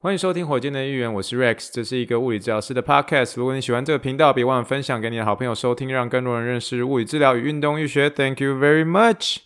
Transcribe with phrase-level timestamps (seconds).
[0.00, 3.32] 欢迎收听火箭的预言，我是 Rex，这是一个物理治疗师的 Podcast。
[3.34, 8.08] 如果你喜欢这个频道，别忘了分享给你的好朋友收听，让更多人认识物理治疗与运动医学。
[8.08, 9.38] Thank you very much。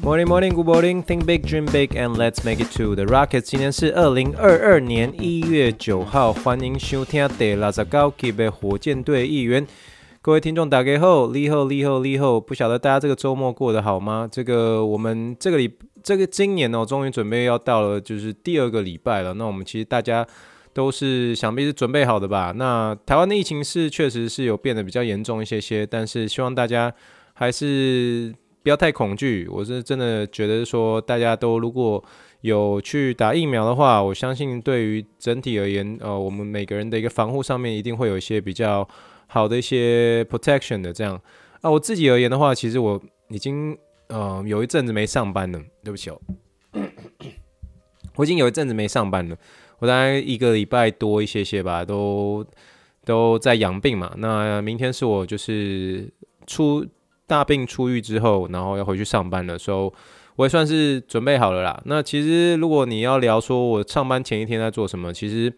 [0.00, 1.02] Morning, morning, good morning.
[1.02, 3.40] Think big, dream big, and let's make it to the Rockets。
[3.40, 9.66] 今天是二零二二年一月九号，欢迎收听第六十九集的火箭队预言。
[10.24, 14.26] 各位听众，大家好，你好，你好，你好，不晓得大家这个周末过得好吗？
[14.32, 15.70] 这个我们这个礼，
[16.02, 19.34] 这个今年哦，终于准备要到了，就是第二个礼拜了。
[19.34, 20.26] 那我们其实大家
[20.72, 22.54] 都是想必是准备好的吧？
[22.56, 26.90] 那台湾的疫情是确实是有变得比较严重一些些，但是希望大家
[27.34, 29.46] 还是不要太恐惧。
[29.52, 32.02] 我是真的觉得说，大家都如果
[32.40, 38.88] 有去打疫苗的话，我相信对于整体而言，呃，我们每个人的一个防护上面一定会有一些比较。
[39.34, 41.20] 好的一些 protection 的这样
[41.60, 43.76] 啊，我自己而言的话，其实我已经
[44.06, 46.20] 呃有一阵子没上班了，对不起哦，
[48.14, 49.36] 我已经有一阵子没上班了，
[49.80, 52.46] 我大概一个礼拜多一些些吧，都
[53.04, 54.14] 都在养病嘛。
[54.18, 56.08] 那明天是我就是
[56.46, 56.86] 出
[57.26, 59.92] 大病初愈之后，然后要回去上班了，所以
[60.36, 61.82] 我也算是准备好了啦。
[61.86, 65.52] 那其实如果你要聊说我上班前一天在做什么，其实。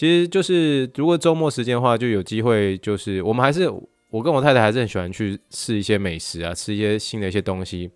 [0.00, 2.78] 其实就是，如果周末时间的话，就有机会。
[2.78, 3.70] 就是我们还是，
[4.08, 7.90] 我跟我太太还是很喜欢去试一些美食啊，吃一些新的一些东西。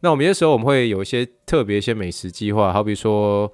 [0.00, 3.48] 那我们有些时候我们会有一些特别一些美食计划，好比说，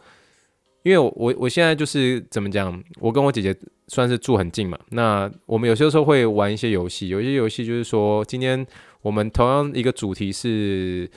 [0.84, 3.55] 因为我我现在就是怎么讲，我跟我姐姐
[3.89, 4.79] 算是住很近嘛。
[4.93, 8.67] 那我们有些时候会玩一些游戏，有一些游戏就是说，今天
[9.03, 11.11] 我们同样一个主题是。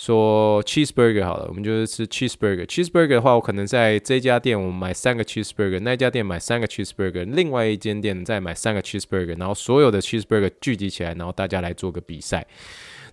[0.00, 2.64] 说 cheeseburger 好了，我们就是吃 cheeseburger。
[2.64, 12.46] cheeseburger 的话，我可能在这家店我买三个 cheeseburger，那家店买三个 cheeseburger，另外一间店再买三个 cheeseburger，然后所有的 cheeseburger 聚集起来，然后大家来做个比赛。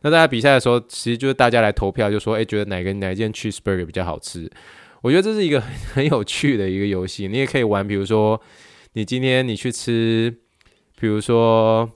[0.02, 4.50] 那大家比赛的时候，其实就是大家来投票，就说哎，觉得哪个哪一间 cheeseburger 比较好吃？
[5.02, 5.60] 我觉得这是一个
[5.94, 7.28] 很有趣的一个游戏。
[7.28, 8.42] 你也可以玩，比如说
[8.94, 10.34] 你今天你去吃，
[10.98, 11.92] 比如说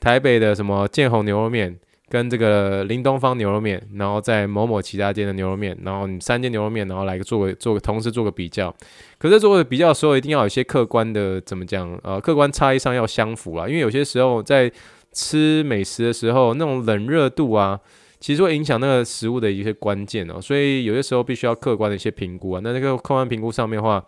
[0.00, 1.78] 台北的什么建宏牛肉面。
[2.12, 8.70] 跟这个林东方牛肉面，然后在某某其他间的牛肉面，然后你三间牛肉面，然后来个做个做个同时做个比较。
[9.16, 11.98] 可是做个比较的时候，一定要有一些客观的怎么讲？
[12.02, 13.66] 呃，客观差异上要相符啦。
[13.66, 14.70] 因为有些时候在
[15.10, 17.80] 吃美食的时候，那种冷热度啊，
[18.20, 20.38] 其实会影响那个食物的一些关键哦。
[20.38, 22.60] 所以有些时候必须要客观的一些评估啊。
[22.62, 24.04] 那那个客观评估上面的话，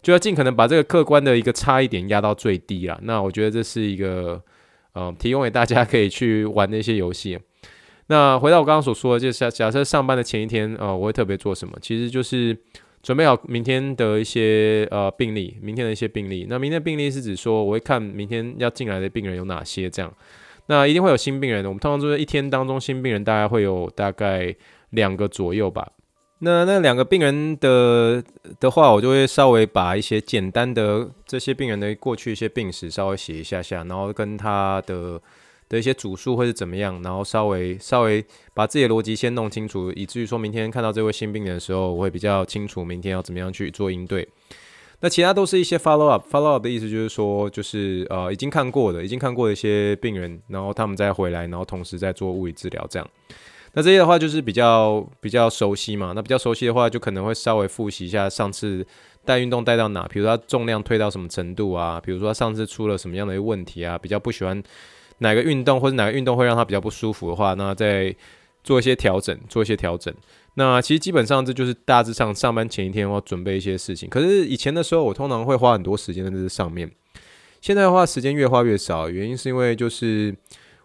[0.00, 2.98] 就要尽可能把这个客观的一个差异点压到最低啦。
[3.02, 4.42] 那我觉得这是一个。
[4.96, 7.38] 嗯，提供给大家可以去玩的一些游戏。
[8.06, 11.76] 那回到我刚刚所说的，就是假设上班的前一天，呃，我会特别做什么？
[11.82, 12.56] 其实就是
[13.02, 16.46] 准备好明天的一些呃病例，明天的一些病例。
[16.48, 20.12] 那明天病例是指说，我会看明天要进来的病人有哪些，这样。
[20.68, 21.68] 那一定会有新病人的。
[21.68, 24.54] 我们通常就是一天当中新病人大概会有大概
[24.90, 25.86] 两个左右吧。
[26.40, 28.22] 那那两个病人的
[28.60, 35.20] 的话，我就会稍微把一些简单的这些病人的过去一些病史稍微写一下下，然后跟他的
[35.68, 44.28] 的一些主诉会是怎么样，然后稍微稍微把自己的逻辑先弄清楚，以至于说明天看到这位新病人的时候，我会比较清楚明天要怎么样去做应对。
[45.00, 53.08] 那其他都是一些 follow up，follow up 的意思就是说，就是呃已经看过的，已经看过的一些病人，然后他们再回来，然后同时在做物理治疗这样。
[53.76, 58.84] 那这些的话就是比较比较熟悉嘛，那比较熟悉的话就可能会稍微复习一下上次
[59.22, 64.62] 带运动带到哪，比如说他重量推到什么程度啊，比如说他上次出了什么样的一个问题啊，比较不喜欢
[65.18, 68.16] 哪个运动或者哪个运动会让他比较不舒服的话，那再
[68.64, 70.14] 做一些调整，做一些调整。
[70.54, 74.08] 那其实基本上这就是大致上上班前一天要准备一些事情。
[74.08, 76.90] 可是以前的时候我通常会花很多时间在这上面，
[77.60, 80.34] 现在的话时间越花越少，原因是因为就是。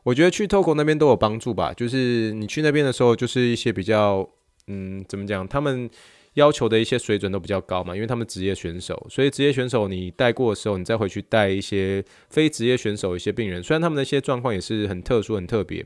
[0.04, 4.28] 我觉得去 Togo 那边都有帮助吧，就是你去那边的时候，就是一些比较，
[4.68, 5.48] 嗯，怎么讲？
[5.48, 5.88] 他们
[6.34, 15.86] 要求的一些水准都比较高嘛，因为他们职业选手，所以职业选手你带过的时候，你再回去带一些非职业选手一些病人，虽然他们的一些状况也是很特殊、很特别，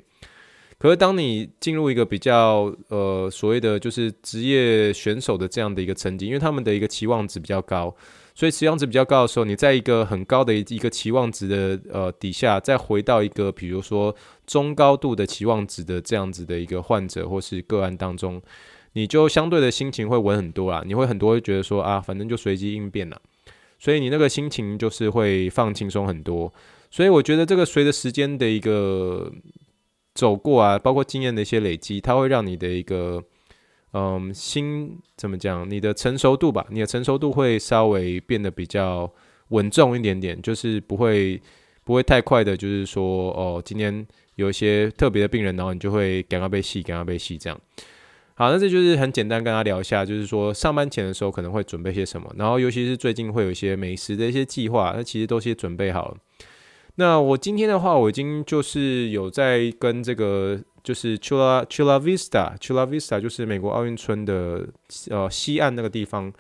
[0.78, 7.94] 可是当你进入一个比较呃所谓的就是职业选手的这样的一个层级，因为他们的一个期望值比较高。
[8.36, 14.14] 所以期望值比较高的时候，你在一个很高的一个期望值的呃底下，再回到一个比如说
[14.46, 18.42] 中高度的期望值的这样子的一个患者或是个案当中，
[18.92, 20.84] 你就相对的心情会稳很多啦。
[20.86, 23.18] 你会很多会觉得说啊，反正就随机应变啦，
[23.80, 26.54] 所以你那个心情就是会放轻松很多。
[26.92, 29.32] 所以我觉得这个随着时间的一个
[30.14, 33.24] 走过啊，包括经验的一些累积，它会让你的一个。
[33.97, 35.69] 嗯，心怎么讲？
[35.69, 39.09] 你的成熟度吧，你的成熟度会稍微变得比较
[39.50, 41.42] 稳重一点点，就是不会
[41.86, 44.06] 不会太快的，就是说哦，今天
[44.36, 47.57] 有一些特别的病人，然后你就会赶快被戏，赶快被戏这样。
[48.33, 56.18] 好，那这就是很简单跟他聊一下，就是说上班前的时候可能会准备些什么，然后尤其是最近会有一些美食的一些计划，那其实都先准备好了。
[56.95, 64.66] 那我今天的话，我已经就是有在跟这个就是 Chula Chula Vista Chula Vista 就是美国奥运村的
[65.10, 66.32] 呃西岸那个地方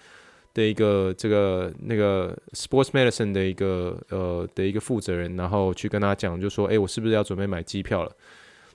[0.53, 8.11] 的一个这个那个 Sports Medicine 的一个呃的一个负责人，然后去跟他讲，就说，诶，我是不是要准备买机票了？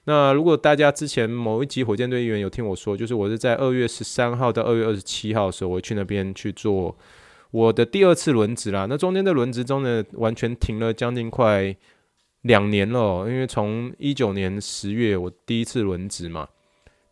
[0.04, 6.96] 那如果大家之前某一集火箭队议员有听我说，就是我是在二月十三号到二月二十七号的时候，我去那边去做
[7.50, 8.86] 我的第二次轮值啦。
[8.88, 11.74] 那中间的轮值中呢，完全停了将近快
[12.42, 16.48] 两年了，因为从一九年十月我第一次轮值嘛，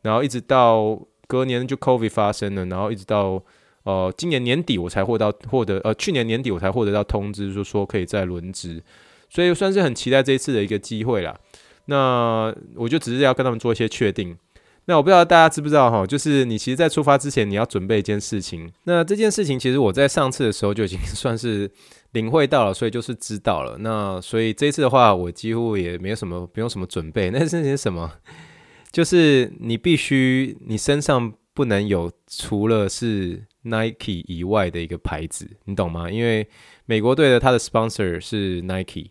[0.03, 3.43] 然后一直到隔年就 COVID 发生了，然后一直到
[3.85, 8.83] 呃今年年底我才获到获得呃去年年底我才获得到通知，就说可以再轮值，
[9.29, 11.39] 所以算是很期待这一次的一个机会啦。
[11.87, 14.37] 那我就只是要跟他们做一些确定。
[14.85, 18.73] 那我不知道大家知不知道哈，就是你其实，在出发之前，你要准备一件事情。
[18.85, 21.71] 那这件事情，其实我在上次的时候就已经算是
[22.13, 23.77] 领会到了，所以就是知道了。
[23.79, 27.31] 那所以这次的话，我几乎也没有什么，不用什么准备。
[27.33, 28.13] 那是些什么？
[28.91, 36.11] 就是你必须，你身上不能有除了是 Nike 以外的一个牌子，你懂吗？
[36.11, 36.49] 因为
[36.87, 39.11] 美国队的他的 sponsor 是 Nike。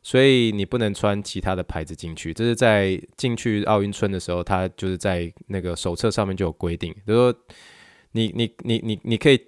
[0.00, 7.34] 所以你不能穿其他的牌子进去，这是在进去奥运村的时候，他就是在那个手册上面就有规定，比如说
[8.12, 9.38] 你你你你你可以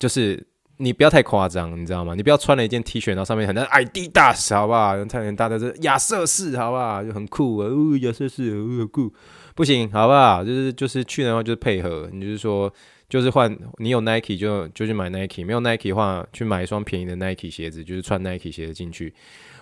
[0.00, 0.44] 就是
[0.80, 2.14] 你不要太夸张，你知道吗？
[2.14, 5.04] 你不要穿了一件 T 恤，然后上面很多 Adidas，好不好？
[5.04, 7.04] 太很大的是亚瑟士，好不好？
[7.04, 9.12] 就很酷啊，哦，亚瑟士，哦，很酷，
[9.54, 10.42] 不行，好不好？
[10.42, 12.72] 就是就是去的话就是配合，你就是说
[13.08, 19.12] 就是换你有 Nike 就就去买 Nike，没有 Nike 的话去买一双便宜的 Nike 鞋子，就是穿 Nike 鞋子进去。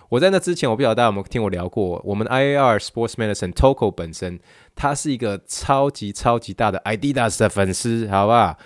[0.07, 2.01] 我在那之前，我不晓得大家有没有听我聊过。
[2.03, 4.39] 我们 IAR Sports Medicine Toko 本身，
[4.75, 8.57] 他是一个超级超级大的 Adidas 的粉丝，好不好？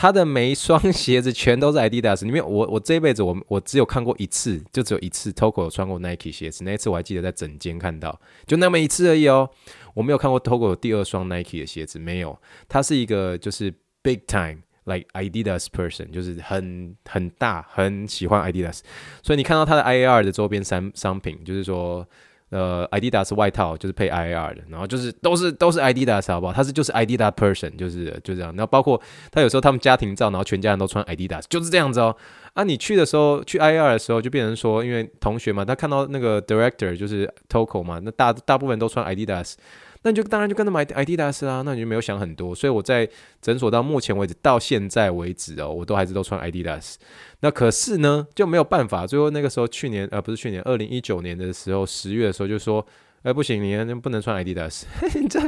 [0.00, 2.24] 他的每一双鞋子全都是 Adidas。
[2.24, 6.64] 里面我我这一辈子我我只有看过一次，就只有一次 Toko 有穿过 Nike 鞋子。
[6.64, 9.50] 那一次我还记得在诊间看到，就那么一次而已哦。
[9.92, 12.38] 我没有看过 Toko 有第二双 Nike 的鞋子，没有。
[12.66, 13.70] 他是一个就是
[14.02, 14.60] Big Time。
[14.84, 18.80] like Adidas person 就是很很大很喜欢 Adidas，
[19.22, 22.08] 所以你看到他的 IAR 的周边商商品，就是说
[22.50, 26.52] 呃 Adidas 外套就是配 IAR 的，然后就是都是都是 Adidas 好不好？
[26.52, 29.00] 他是就是 Adidas person 就是就这样，然后包括
[29.30, 32.14] 他有时候他们家庭照，然后全家人都穿 Adidas，就是这样子哦。
[32.54, 39.54] 啊，你去的时候去 IAR 的时候就变成说，因为同学嘛，他看到那个 director 就是 Toko 嘛，那大大部分都穿 Adidas。
[40.02, 43.08] 那你就当然就跟着买 Adidas 啊，那你就没有想很多，所以我在
[43.42, 46.94] 诊所到目前为止到现在为止哦，我都还是都穿 Adidas。
[47.40, 52.84] 那可是呢就没有办法，最后那个时候去年呃不是去年二零一九年的时候十月的时候就说，
[53.22, 54.84] 哎、不行，你不能穿 Adidas，
[55.20, 55.40] 你这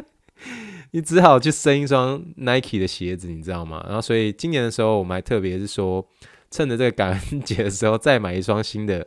[0.90, 3.82] 你只好去生一双 Nike 的鞋子，你知道吗？
[3.87, 6.06] 然后所以今年的时候我们还特别是说，
[6.50, 9.06] 趁着这个感恩节的时候再买一双新的。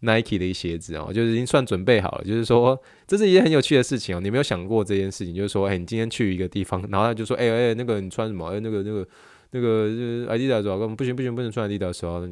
[0.00, 2.24] Nike 的一鞋子哦，就是已经算准备好了。
[2.24, 4.20] 就是说，这是一件很有趣的事情哦。
[4.20, 8.46] 你没有想过这件事情，就是说，哎，你今天去一个地方，然后他就说，哎哎，那个你穿什么？
[8.48, 9.06] 哎，那个那个
[9.52, 12.26] 那个就是 Adidas 的，不行不行，不能穿 Adidas 的时候，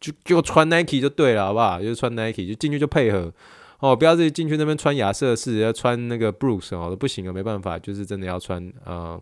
[0.00, 1.80] 就就穿 Nike 就对了，好不好？
[1.80, 3.32] 就是穿 Nike，就进去就配合
[3.80, 9.20] 哦，不要自己进去那边穿亚瑟士，要穿那个 Brooks 哦，不行啊，没办法，就是真的要穿呃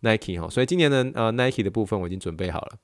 [0.00, 0.48] Nike 哈。
[0.48, 2.78] 所以今年的呃 Nike 的部分我已经准备好了。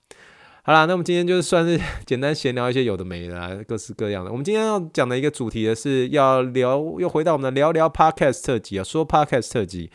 [0.67, 4.31] 好啦，那我们今天就算是 简单闲聊一些有的没的啦，各式各样的。
[4.31, 9.91] 我们今天要讲的一个主题的是要聊，又回到我们的聊聊 Podcast 特辑啊，说 Podcast 特辑。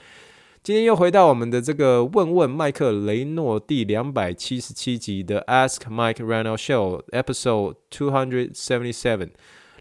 [0.62, 9.30] 今天又回到我们的这个问问麦克雷诺第两百七十七集的 Ask Mike Reynolds Show Episode Two Hundred Seventy Seven，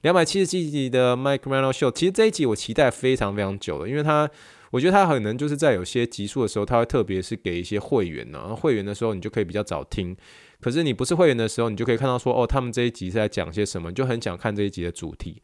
[0.01, 1.91] 两百七十七集的 Mike Reynolds Show。
[1.91, 4.27] 其实这一集我期待非常非常久了，因为他，
[4.71, 10.17] 我觉得他可能就是在有些集数的时候，他会特别是给一些会员呢，会员的时候你就可以比较早听。
[10.61, 15.41] 可是你不是会员的时候，你就可以看到说，哦，他们这一集是在讲些什么，你就很想看这一集的主题。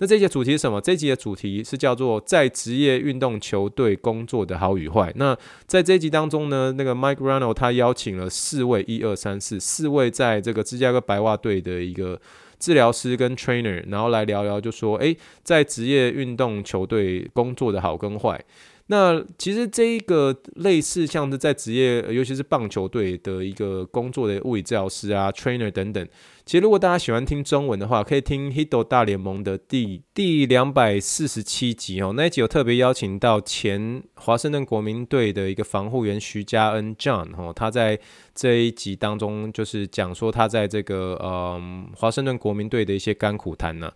[0.00, 0.80] 那这一集的主题是什么？
[0.80, 5.12] 这一集的主题是叫做在职业运动球队工作的好与坏。
[5.16, 12.20] 那在这一集当中呢，那个 Mike r a n o 他邀请了四位，一二三四，四位在这个芝加哥白袜队的一个
[12.60, 18.44] 治疗师跟 trainer，然后来聊聊，就说，诶，在职业运动球队工作的好跟坏。
[18.90, 26.08] 那其实这一个类似像是在职业，尤其是棒球队的一个工作的物理治疗师啊、trainer 等等。
[26.46, 32.14] 其实如果大家喜欢听中文的话，可以听《Hito 大联盟》的第第两百四十七集哦。
[32.16, 38.00] 那一集有特别邀请到前华盛顿国民队的一个防护员徐嘉恩 John 哦，他在
[38.34, 43.92] 这一集当中就是讲说他在这个嗯华盛顿国民队的一些甘苦谈呢。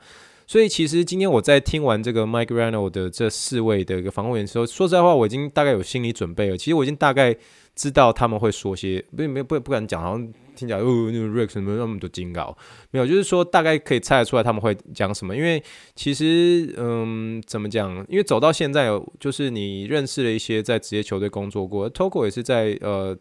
[0.47, 6.57] 所以其实今天我在听完这个 Mike Reinold 的这四位的一个防护员的时候，说实在话，我已经大概有心理准备了。
[6.57, 7.35] 其实我已经大概
[7.75, 12.57] 知道他们会说些，不没不不敢讲，好像听起来哦，那个 Rex 怎么那么多金稿？
[12.91, 15.35] 没有，就是说大概可以猜得出来他们会讲什么。
[15.35, 15.63] 因为
[15.95, 18.05] 其实嗯，怎么讲？
[18.09, 23.17] 因为走到现在，就是你认识了一些在职业球队工作过，Toko 也是在呃，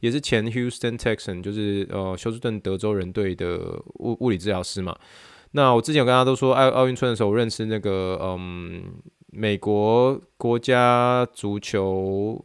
[0.00, 3.58] 也是前 Houston Texan，就是呃休斯顿德州人队的
[4.00, 4.94] 物物理治疗师嘛。
[5.56, 8.92] 那我之前有跟大家都说，奥奥运村的时候，我认识那个嗯，
[9.26, 12.44] 美国国家足球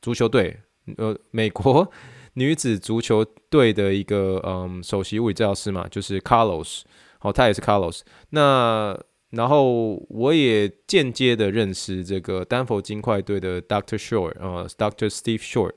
[0.00, 0.56] 足球队，
[0.98, 1.90] 呃，美国
[2.34, 6.82] 女子足球队的一个嗯首席物理治疗师嘛，就是 Carlos，
[7.22, 8.02] 哦，他也是 Carlos。
[8.30, 8.96] 那
[9.30, 15.72] 然后我也间接的认识这个丹佛金块队的 Doctor Short，呃，Doctor Steve Short。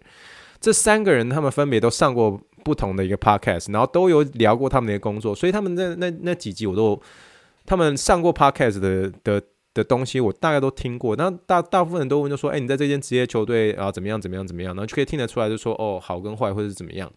[0.60, 2.40] 这三个人他们分别都上过。
[2.64, 7.02] 不同的一个 podcast，然后都有聊过他们的工作，所以他们那那那几集我都，
[7.66, 9.42] 他们上过 podcast 的的
[9.74, 11.16] 的东西，我大概都听过。
[11.16, 17.12] 那大大部分人都问就说，哎，你在这间职业球队啊怎么样怎么样怎么样，然后就可以听得出来，就说哦好跟坏或者是怎么样。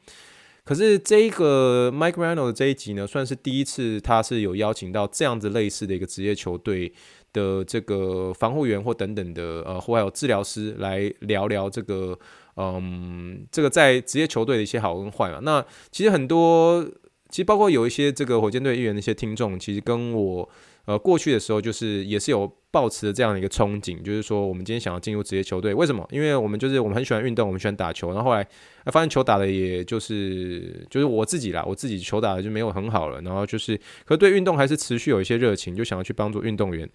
[0.65, 6.93] 可是这一个 Mike r a n o 的这一集呢，算是第一次他是有邀请到这样子类似的一个职业球队
[7.33, 12.19] 的这个防护员或等等的呃，或还有治疗师来聊聊这个。
[12.57, 16.85] 嗯，这个在职业球队的一些好跟坏嘛，那其实很多，
[17.29, 20.49] 其实包括有一些这个火箭队议员的一些听众，其实跟我
[20.85, 26.07] 呃过去的时候，就是也是有抱持这样的一个憧憬，就是说我们今天想要进入职业球队，为什么？
[26.13, 28.47] 因为我们就是我们很喜欢运动，我们喜欢打球，然后后来
[28.87, 36.89] 发现球打的也就是就是我自己啦，我自己球打的就没有很好了，然后就是可是对运动还是持续有一些热情，就想要去帮助运动员。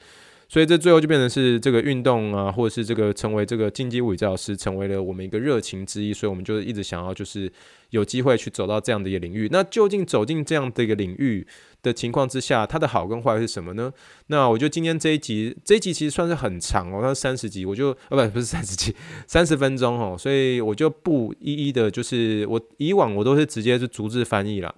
[0.49, 6.11] 所以这最后就变成是这个运动啊，或者是这个成为这个竞技物理治疗师，成为了我们一个热情之一。
[6.11, 7.51] 所以我们就一直想要，就是
[7.91, 9.47] 有机会去走到这样的一个领域。
[9.51, 11.45] 那究竟走进这样的一个领域
[11.83, 13.93] 的情况之下，它的好跟坏是什么呢？
[14.27, 18.95] 那我觉得今天这一集，这一集其实算是很长哦，它是三十集，我就呃不不是三十集，
[19.27, 24.73] 三十分钟哦，所以我就不一一的，就是我以往我都是直接是逐字翻译了。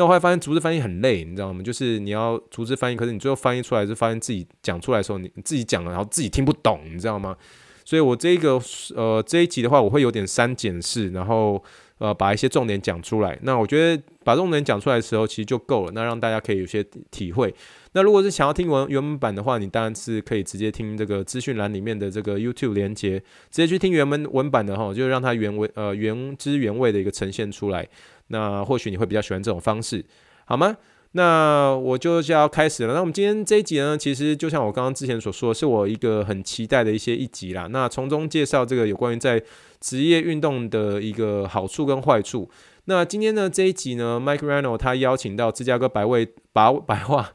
[0.00, 1.62] 那我后来发现逐字翻译很累，你知道吗？
[1.62, 7.36] 就是你要逐字翻译，可是你最后翻译出来是发现自己讲出来的时候，你自己讲了，然后自己听不懂，你知道吗？
[7.84, 8.58] 所以我这个
[8.96, 11.62] 呃这一集的话，我会有点删减式，然后
[11.98, 13.38] 呃把一些重点讲出来。
[13.42, 17.54] 那我觉得把重点讲出来的时候，其实就够了，那让大家可以有些体会。
[17.92, 23.18] 那如果是想要听原原文版的话，你当然是可以直接听这个资讯栏里面的这个 YouTube 连接，
[23.50, 27.86] 直接去听原文文版的哈，就让它原文呃原汁原味的一个呈现出来。
[28.30, 30.04] 那或许你会比较喜欢这种方式，
[30.46, 30.76] 好吗？
[31.12, 32.94] 那我就就要开始了。
[32.94, 37.66] 那我们今天这一集呢，其实就像我刚刚之前所说，是我一个很期待的一些一集啦。
[37.72, 39.42] 那从中介绍这个有关于在
[39.80, 42.48] 职业运动的一个好处跟坏处。
[42.84, 47.32] 那今天呢这一集呢，Mike Reno 他邀请到芝加哥白卫白白袜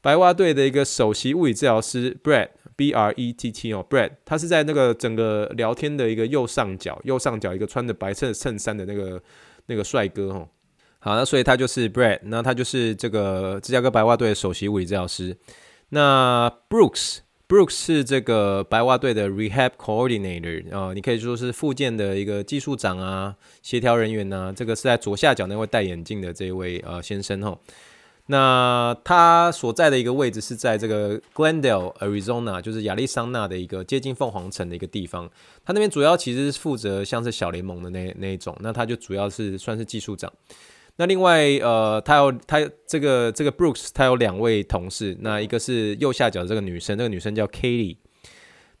[0.00, 9.20] 白袜队的一个首席物理治疗师 Brett B R E T T 哦，Brett，他是在那个整个聊天的一个右上角，右上角一个穿着白色衬衫的那个。
[9.68, 10.48] 那个帅哥哈，
[10.98, 15.36] 好，那所以他就是 Brett，那他就是这个芝加哥白袜队的首席物理治疗师。
[15.90, 24.52] 那 Brooks，Brooks 是这个白袜队的 Rehab Coordinator 啊，你可以说是附件的一个技术长啊，协调人员呐、啊。
[24.52, 27.58] 这个是在左下角那位戴眼镜的这位呃先生哈。
[28.30, 35.30] 那他所在的一个位置是在这个 Glendale Arizona，就是亚利桑那的一个接近凤凰城的一个地方。
[35.64, 38.54] 他那边主要其实是负责像是小联盟的那那一种。
[38.60, 40.30] 那他就主要是算是技术长。
[40.96, 45.16] 那另外呃，他有他这个这个 Brooks，他有两位同事。
[45.20, 47.96] 那一个是右下角的这个女生，这个女生叫 Katie。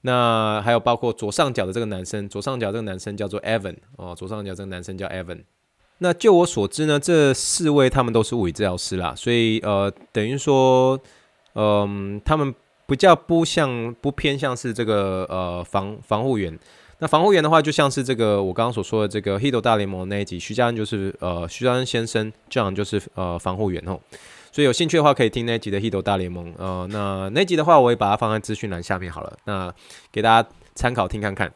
[0.02, 5.44] 那还有包括左上角的这个男生，左上角这个男生叫做 Evan 哦，左上角这个男生叫 Evan。
[5.98, 10.98] 那就我所知呢，这四位他们都是物理治疗师啦，所以呃，等于说，
[11.54, 12.54] 嗯、他们
[12.86, 16.56] 比较不像不偏向是这个呃防防护员。
[17.00, 23.98] 那防护员的话，就像是这个我刚刚所说的这个《Hito 大联盟》那一集，徐嘉恩就是呃徐嘉恩先生这样就是呃防护员哦。
[24.50, 29.72] 所以有兴趣的话，可以听那一集的《Hito 大联盟》呃，那那集的话，我也把它放在资讯栏下面好了，那
[30.10, 31.52] 给大家参考听看看。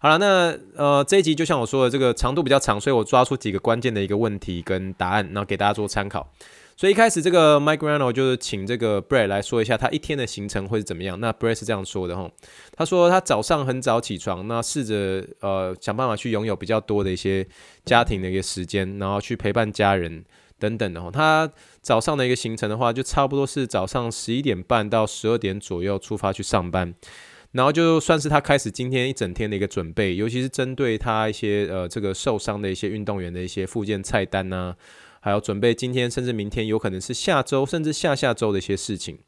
[0.00, 6.28] 好了，那呃这一集就像我说的，这个长度比较长，所以我抓出几个关键的一个问题跟答案，然后给大家做参考。
[6.76, 11.18] 所以一开始这个 Mike r a n o 就是请这个 Brett 来说一下他一天的行程会是怎么样。
[11.18, 12.30] 那 Brett 是这样说的哈，
[12.76, 17.44] 他说他早上很早起床，那试着呃想办法去拥有比较多的一些
[17.84, 20.24] 家庭的一个时间，然后去陪伴家人
[20.60, 21.10] 等等的哈。
[21.10, 21.50] 他
[21.82, 26.94] 早上的一个行程的话，就差不多是早上十一点半到十二点左右出发去上班。
[27.52, 34.76] 然后就算是他开始今天一整天的一个准备，尤其是针对他一些呃这个受伤的一些运动员的一些附件菜单呢、
[35.20, 39.18] 还有准备今天甚至明天，有可能是下周甚至下下周的一些事情。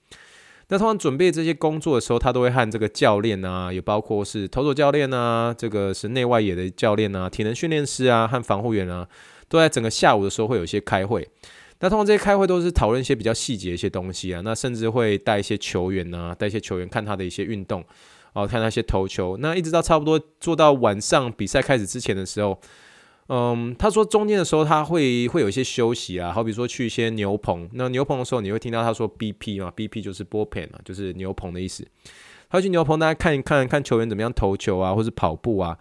[0.69, 9.09] 那通常准备这些工作的时候，他都会和这个教练啊，也包括是投手教练啊，这个是内外野的教练啊，体能训练师啊，和防护员啊，
[9.49, 11.27] 都在整个下午的时候会有一些开会。
[11.81, 17.85] 那通常这些开会都是讨论一些比较细节一些东西啊，那甚至会带一些球员啊，带一些球员看他的一些运动，
[18.35, 19.37] 哦，看那些投球。
[19.39, 22.61] 那一直到差不多做到晚上比赛开始之前的时候。
[23.33, 27.71] 嗯，他说中间的时候他会会有一些休息啊，好比说去一些牛棚。
[27.75, 31.87] 那牛棚的时候，你会听到他说 BP 嘛，BP 就是 bullpen 嘛，就是牛棚的意思。
[32.51, 35.79] 他去牛棚，大家看一看看球员怎么样投球啊，或是跑步啊。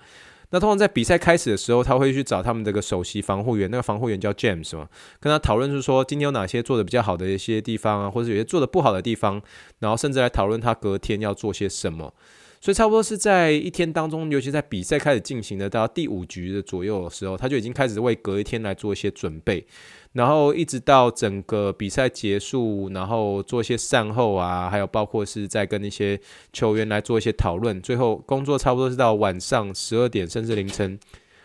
[0.51, 4.88] 那通常在比赛开始的时候，他会去找他们这个首席防护员，那个防护员叫 James 嘛，
[5.20, 9.41] 跟他讨论就是说今天有哪些做的比较好的一些地方啊，或者有些做的不好的地方，
[9.79, 12.13] 然后甚至来讨论他隔天要做些什么。
[12.61, 19.65] 所以差不多是在一天当中，尤其在比赛开始进行的到第五局的左右的时候，他就已经开始为隔一天来做一些准备，
[20.11, 26.19] 然后一直到整个比赛结束，然后做一些善后啊，还有包括是在跟一些
[26.51, 30.99] 球员来做一些讨论，最后工作差不多是到晚上十二点甚至凌晨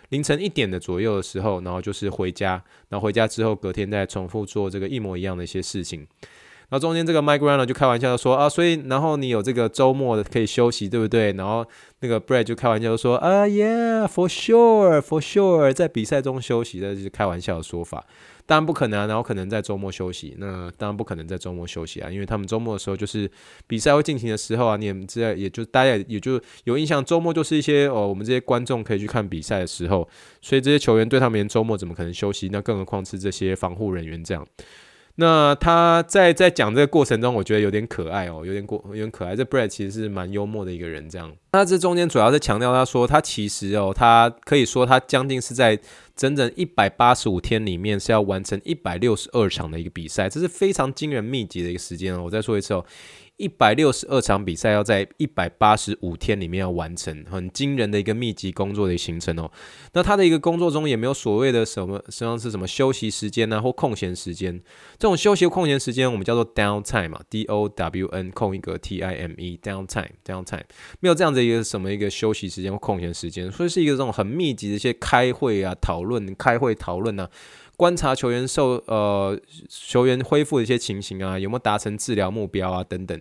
[0.08, 6.06] 凌晨一点的左右的时候，然后就是回家，然后回家之后隔天再重复做这个一模一样的一些事情。
[6.68, 11.32] 然后中间这个 Mike Grano 就开玩笑说啊，所以然后你有这个周末的可以休息，对不对？
[11.32, 11.64] 然后
[12.00, 18.04] 那个 Brad 就开玩笑说啊，Yeah，for sure，for sure，在比赛中休息，这是开玩笑的说法。
[18.46, 23.30] 当然不可能啊，然后可能在周末休息，那当然不可能在周末休息啊，因为他们周末的时候就是
[23.66, 30.06] 比赛会进行的时候啊，你们知道，也就大家也就有印象，周末就是一些哦，我们这些观众可以去看比赛的时候，
[30.42, 32.50] 所以这些球员对他们连周末怎么可能休息？
[32.52, 34.46] 那更何况是这些防护人员这样。
[35.16, 39.36] 那他在在讲这个过程中，我觉得有点可爱哦，有点过有点可爱。
[39.36, 41.32] 这 Brad 其实是蛮幽默的一个人，这样。
[41.52, 45.78] 那这中间主要是强调他说，他其实哦，他可以说他将近是在
[46.16, 52.22] 整整一百八十五天里面是要完成一百六十二场的一个比赛，这是非常惊人密集的一个时间哦。
[52.24, 52.84] 我再说一次哦。
[53.36, 59.50] 一百六十二场比赛要在一百八十五天里面要完成，很惊人的一个密集工作的行程哦。
[59.92, 64.62] 那他的一个工作中也没有所谓的什么，实际上是什么休息时间啊，或空闲时间。
[64.98, 70.62] 这种休息空闲时间我们叫做 downtime 嘛，D O W N 空一个 T I M E，downtime downtime，
[71.00, 77.28] 没有这样的一个什么一个休息时间或空闲时间，所以是一个这种很密集的一些开会啊、讨论、开会讨论啊。
[77.76, 83.20] 观察球员受呃球员恢复的一些情形啊，有没有达成治疗目标啊等等。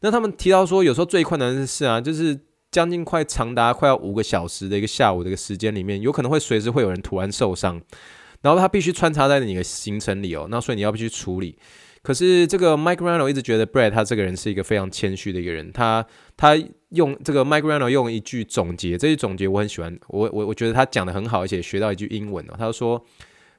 [0.00, 2.38] 那他们提到说，有时候最困难的事啊，就是
[2.70, 7.80] 将近快长达快要五个小时的一个下午的一个时间里面，有可能会随时会有人突然受伤，
[8.42, 10.46] 然后他必须穿插在你的行程里哦。
[10.50, 11.58] 那所以你要必须处理。
[12.02, 15.72] 可是这个 Mike Grano 一直觉得 Brad 他这个人是一个非常谦虚的一个人。
[15.72, 16.56] 他他
[16.90, 22.54] 用这个 Mike Grano 用一句总结，这句总结我很喜欢，我我我觉得他讲得很好，而且学到一句英文哦。
[22.58, 23.02] 他说。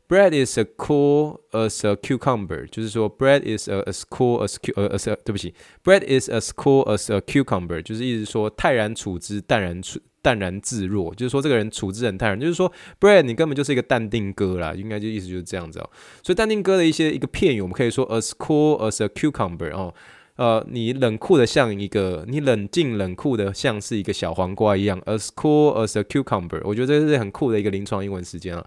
[0.09, 5.99] Bread is as cool as a cucumber，就是说，bread is as cool as cu 呃 as 对不起，bread
[6.07, 15.89] is as cool as a cucumber，就是意思说泰然处之，淡然处淡然自若，就是说这个人处之很泰然，就是说，Bread 你根本就是一个淡定哥啦，应该就意思就是这样子哦。
[16.23, 19.93] 所以淡定哥的一些一个片语，我们可以说 as cool as a cucumber 哦，
[20.37, 28.65] 呃，你冷酷的像一个，你冷静冷酷的像是一个小黄瓜一样，as cool as a cucumber，我觉得这是很酷的一个临床英文时间啊。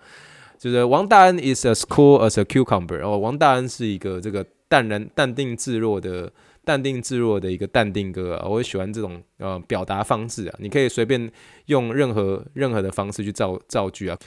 [0.61, 6.31] 就是王大恩 is as cool as a cucumber 然哦，王大恩是一个这个淡然、淡定自若的、
[6.67, 11.33] 淡定自若的一个淡定哥啊，我也喜欢这种呃表达方式啊，你可以随便
[11.65, 14.19] 用任何任何的方式去造造句啊。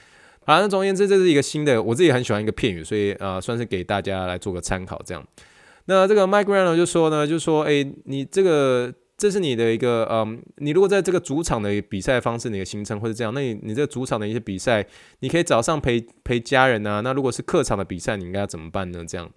[0.44, 5.24] 好，那总而言之，这是一个新的，我自己很喜欢一个片语，所以呃，算是给大家来做个参考这样。
[5.86, 8.92] 那这个 Mike Grano 就说呢，就说诶，你这个。
[9.24, 14.86] 这是你的一个嗯，你如果在这个主场的比赛方式，你的行程会是这样，那你你这个主场的一些比赛，
[15.22, 17.00] 你可以早上陪陪家人啊。
[17.00, 19.06] 那如果是客场的比赛，你应该要怎么办呢？
[19.08, 19.32] 这样，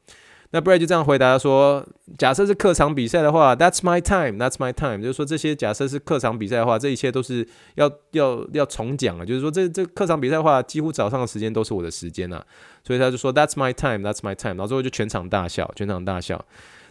[0.51, 1.87] 那 Brad 就这样回答说：
[2.18, 7.46] 假设是客场比赛的话，That's my time，That's my time，就是说这些假设是客场比赛的话，这一切都是
[7.77, 9.25] 要要要重讲啊。
[9.25, 12.44] 就是说这这客场比赛的话，几乎早上的时间都是我的时间啊。
[12.83, 16.44] 所以他就说 That's my time，That's my time，然后最后就全场大笑，全场大笑。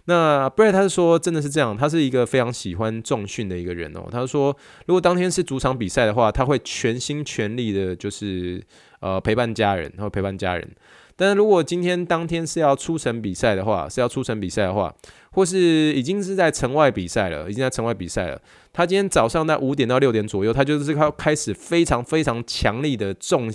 [0.08, 4.08] 那 Brad 他是说，真的是这样，他是一个非常喜欢重训的一个人哦。
[4.12, 8.64] 他说，如果当天是主场比赛的话，他会全心全力的，就是
[9.00, 10.68] 呃陪伴家人，然后陪伴家人。
[11.16, 14.94] 但是如果今天当天是要出城比赛的话，是要出城比赛的话，
[15.32, 15.58] 或是
[15.94, 18.42] 已经是在城外比赛了，已经在城外比赛了，
[18.74, 23.50] 他今天早上在五点到六点左右，他就是要开始非常非常强力的重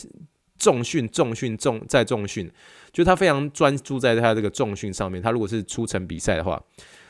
[0.60, 2.48] 重训、重训、重再重训。
[2.92, 5.20] 就他非常专注在他这个重训上面。
[5.20, 6.60] 他如果是出城比赛的话，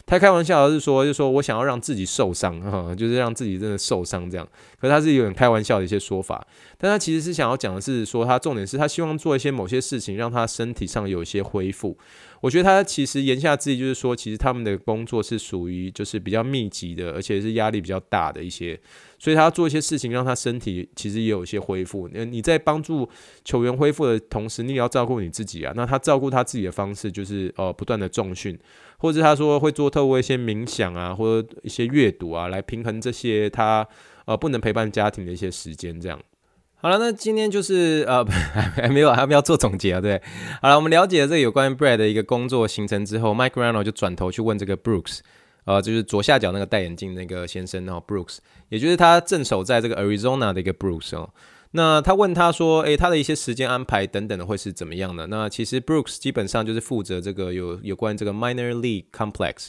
[0.07, 4.47] 他开玩笑是说，就说我想要让自己受伤哈，就是让自己真的受伤这样。
[4.79, 11.97] 可是他是有点开玩笑的一些说法，但他其实是想要讲的是说，他重点是他希望做一些某些事情，让他身体上有一些恢复。
[12.41, 18.81] 我觉得他其实言下之意就是说，其实他们的工作是属于就是比较密集的，而且是压力比较大的一些，
[19.19, 22.09] 所以他要做一些事情，让他身体其实也有一些恢复。
[22.13, 23.09] 那你在帮助
[23.45, 25.73] 球员恢复的同时，你也要照顾你自己啊。
[25.77, 28.59] 那他照顾他自己的方式就是呃不断的重训。
[28.97, 33.87] 或者他说会做透过一些冥想啊，或者一些阅读啊，来平衡这些他
[34.27, 35.99] 呃不能陪伴家庭的一些时间。
[35.99, 36.21] 这样
[36.83, 38.25] 好了，那今天就是呃
[38.75, 40.21] 还没有还没有做总结啊，对。
[40.63, 45.19] 好了，我们了解了这个有关于 Brad 的一个工作行程之后，Mike Grano 就转头去问这个 Brooks，
[45.67, 48.39] 呃，就是左下角那个戴眼镜那个先生哦，Brooks，
[48.71, 51.29] 也就是他正守在这个 Arizona 的一个 Brooks 哦。
[51.73, 59.69] 那他问他说：“诶，他的一些时间安排等等的会是怎么样的？”那其实 Brooks 基本上就是负责这个有有关这个 Minor League Complex。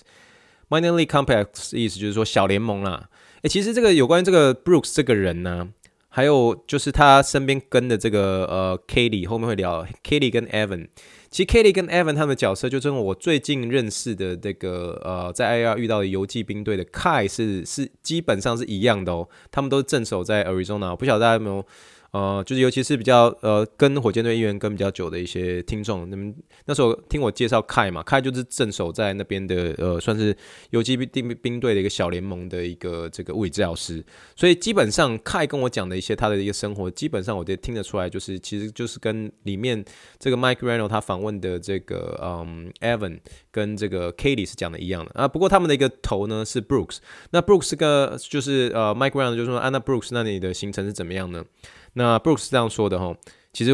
[0.69, 3.09] Minor League Complex 意思就是说小联盟啦。
[3.43, 5.67] 诶，其实这个有关这个 Brooks 这个人呢，
[6.13, 10.89] 还有就是他身边跟的这个呃 Katie 后面会聊 Katie 跟 Evan。
[11.29, 19.29] 其实 Katie 跟 Evan 他们的角色，就跟我最近认识的这个呃在 IR 遇到的游击兵队的 Kai 是是基本上是一样的哦。
[19.49, 21.65] 他们都是镇守在 Arizona，不晓得大家有没有。
[22.11, 26.33] 呃，就是尤其是比较呃跟火箭队议员跟比较久的一些听众，那么
[26.65, 30.35] 那时候听我介绍凯嘛，凯就是镇守在那边的呃，算是
[30.71, 34.03] 游击兵兵队的一个小联盟的一个这个物理治疗师，
[34.35, 39.81] 所以基本上凯跟我讲的一些他的一个生活，基本上我就听得出来，就是其实就是跟里面
[40.19, 43.19] 这个 Mike Rano 他访问的这个嗯 Evan
[43.51, 46.97] 跟这个 Katie 是讲的一样的啊，不过他们的一个头呢是 Brooks，
[47.29, 51.45] 那 Brooks 个就是呃 Mike Rano，就说啊，那 Brooks 那你的行程是怎么样呢？
[51.93, 53.15] 那 Brooks 是这样说的哈，
[53.53, 53.71] 其实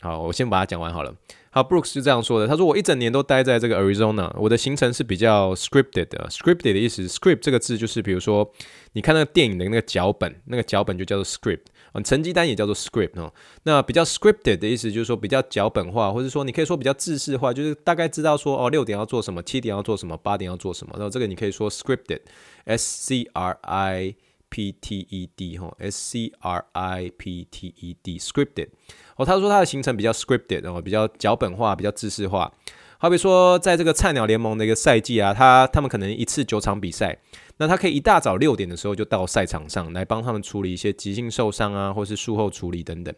[0.00, 1.14] 好，我先把它讲完好了。
[1.50, 6.26] 好，Brooks 是这样说的，他说我一整年都待在这个 Arizona，我的行程是比较 scripted 的。
[6.28, 8.52] scripted 的意思，script 这个字就是比如说
[8.94, 11.60] 你看那个电影的那个脚本，那个脚本就叫做 script，
[11.92, 13.32] 嗯，成绩单也叫做 script 哦。
[13.62, 24.16] 那比较 scripted 的意思就是说比较脚本化，或者说你可以说比较制式化，就是大概知道说哦六点要做什么，七点要做什么，八点要做什么，然后这个你可以说 scripted，S C R I。
[24.54, 28.68] P T E D 哈，S C R I P T E D，scripted。
[29.16, 32.52] 哦，他说他的行程比较 scripted，然后比较脚本化，比较制式化。
[32.98, 37.18] 好比说，在这个菜鸟联盟的一个赛季啊，他他们可能一次九场比赛，
[37.56, 43.12] 那他可以一大早六点的时候就到赛场上来帮他们处理一些急性受伤啊，或是术后处理等等。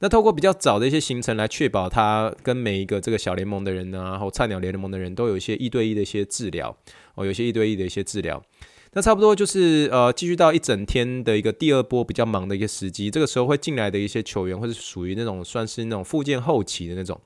[0.00, 6.76] 那透过比较早的一些行程来确保他跟每一个这个小联盟的人啊，然后菜鸟联盟的人都有一些一对一的一些治疗，
[7.14, 8.42] 哦，有些一对一的一些治疗。
[8.96, 17.20] 那差不多就是呃，继续到一整天的一个第二波比较忙的一个时机，这个时候会进来的一些球员，或是属于那种算是那种复健后期的那种。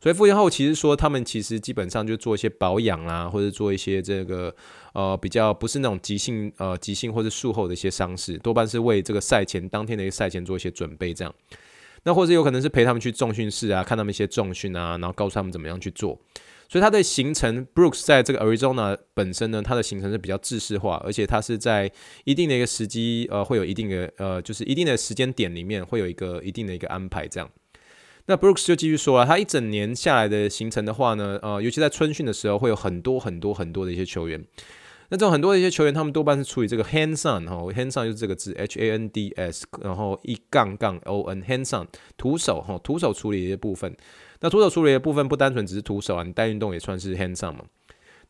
[0.00, 4.54] 所以复健后期是说，他们其实基本上就做一些保养啊，或者做一些这个
[4.92, 11.34] 呃比较不是那种急性呃急性或者术后的一些伤势，多半是为这个赛前当天的一个赛前做一些准备这样。
[12.04, 16.16] 那或者有可能是陪他们去重训室啊，看他们一些重训啊，然后告诉他们怎么样去做。
[16.68, 21.90] 所以它的行程，Brooks 在这个 Arizona 本身呢，它的行程是比较制式化，而且它是在
[22.24, 27.50] 一定的一个时机，呃，会有一定的呃，就是一定的时间点里面会有一个一定的一个安排这样。
[28.26, 34.44] 那 Brooks 就继续说了，他一整年下来的行程的话呢，呃，尤其在春训的时候，会有很多很多很多的一些球员。
[35.08, 41.86] 那这种很多的一些球员，他们多半是处于这个 hands-on 哈，hands-on 就是这个字，H A N D S，然后一杠杠 O N，hands-on
[42.18, 43.96] 徒手哈，徒手处理的一些部分。
[44.40, 47.64] 那徒手处理的部分不单纯只是徒手啊，你带运动也算是 hands-on 嘛。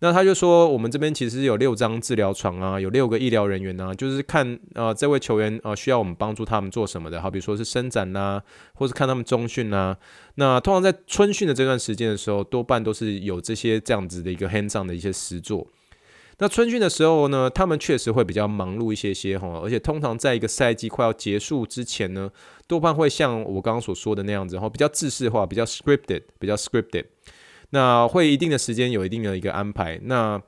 [0.01, 8.41] 那他就说，我们这边其实有六张治疗床啊，有六个医疗人员啊，就是看呃这位球员啊需要我们帮助他们做什么的，好比说是伸展啦、
[8.75, 9.97] 或是看他们中训啊。
[10.37, 15.67] 那通常在春训的这段时间的时候，多半都是有这些这样子的一个 hands-on 的一些实作。
[16.41, 22.31] 那春训的时候呢，他们确实会比较忙碌一些些哈，而且通常在一个赛季快要结束之前呢，
[22.69, 27.07] 多半会像我刚刚所说的那样子，然后比较制式化，比较 scripted，比较 scripted。
[27.71, 29.99] 那会一定的时间有一定的一个安排。
[30.05, 30.41] 那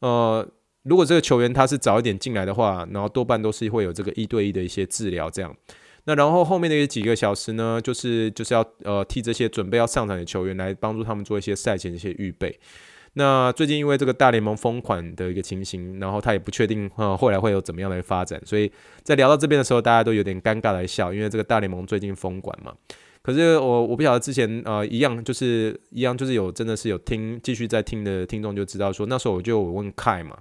[0.00, 0.46] 呃，
[0.82, 5.56] 如果这个球员他是早一点进来的话，然后多半都是会有这个一对一的一些治疗这样。
[6.04, 12.58] 那然后后面的几个小时呢，就是就是要呃替这些准备要上场的球员来帮助他们做一些赛前的一些预备。
[13.18, 18.70] 那最近因为这个大联盟封款的一个情形，然后他也不确定呃后来会有怎么样的发展，所以
[19.02, 22.72] 在聊到这边的时候，大家都有点尴尬来笑，因为这个大联盟最近封管嘛。
[23.20, 30.38] 可是我我不晓得之前呃一样就是一样就是有真的是有听继续在听的听众就知道说，那时候我就问凯嘛，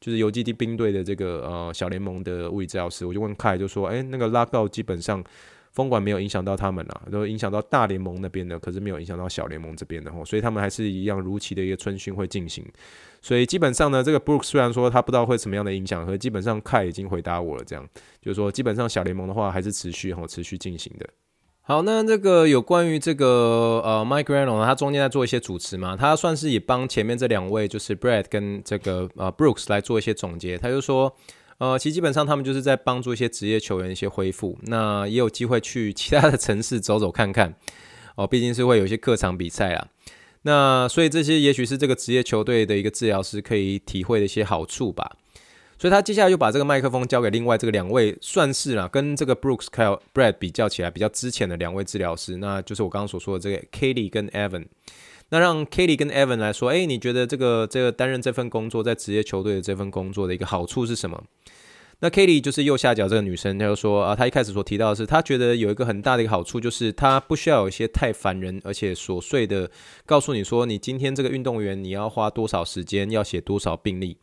[0.00, 5.22] 就是游骑兵队的这个呃小联盟的物理治疗师，我就问凯就说，诶，那个 lockout 基本上
[5.76, 12.64] 封管没有影响到他们啦，都影响到大联盟那边的，可是没有影响到小联盟这边的吼，所以他们还是一样如期的一个春训会进行。
[13.20, 17.86] 所以基本上呢，这个 Brooks 虽然说他不知道会什么样的影响，和基本上 Kai 已经回答我了，这样
[18.22, 21.06] 就是说基本上小联盟的话还是持续吼持续进行的。
[21.60, 30.56] 好，那这个有关于这个呃，Mike Grano 他中间在做一些主持嘛，他算是也帮前面这两位就是 Brad 跟这个呃 Brooks 来做一些总结。
[30.56, 31.14] 他就说，
[31.58, 37.54] 呃，其实基本上他们就是在帮助一些职业球员一些恢复，那也有机会去 其他的城市走走看看
[38.16, 39.88] 哦，毕竟是会有一些客场比赛啦。
[40.42, 45.16] 那所以这些也许是这个职业球队的一个治疗师可以体会的一些好处吧。
[45.78, 54.66] 所以他接下来就把这个麦克风交给另外这个两位，算是啦，跟这个 Brooks、Kyle、Brad 比较起来比较之前的两位治疗师，那就是我刚刚所说的这个 Katie 跟 Evan。
[55.30, 61.22] 那让 Katie 跟 Evan 来说，哎，你觉得这个这个担任这份工作，在职业球队的这份工作的一个好处是什么？
[62.00, 69.70] 那 Katie 就是右下角这个女生，她就说啊，她一开始所提到的是，她觉得有一个很大的一个好处，就是她不需要有一些太烦人而且琐碎的
[70.04, 74.18] 告诉你说，你今天这个运动员你要花多少时间，要写多少病例。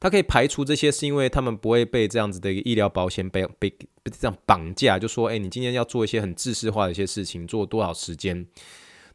[0.00, 3.72] 他可以排除这些，是因为他们不会被这样子的一个医疗保险被被
[4.04, 8.46] 这样绑架，就说，哎，你今天要做一些很制式化的一些事情，做多少时间，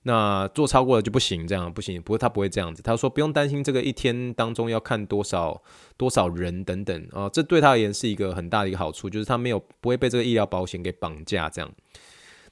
[0.03, 2.01] 那做超过了就不行，这样不行。
[2.01, 5.61] 不过他不会这样子，他说不用担心这个一天当中要看多少
[5.97, 11.69] 多少人等等啊，这对他而言是一个很大的一个好处，就是他没有不会被这个医疗保险给绑架这样。